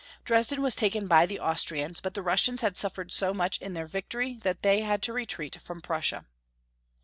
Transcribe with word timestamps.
Dresden 0.25 0.63
was 0.63 0.73
taken 0.73 1.05
by 1.05 1.27
the 1.27 1.39
Austrians, 1.39 1.99
but 2.01 2.15
the 2.15 2.23
Rus 2.23 2.41
sians 2.47 2.61
had 2.61 2.75
suffered 2.75 3.11
so 3.11 3.35
much 3.35 3.61
in 3.61 3.73
their 3.73 3.85
victory 3.85 4.33
that 4.41 4.63
they 4.63 4.81
had 4.81 5.03
to 5.03 5.13
retreat 5.13 5.61
from 5.61 5.79
Prussia. 5.79 6.25